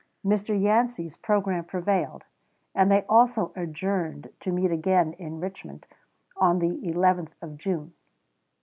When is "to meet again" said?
4.39-5.13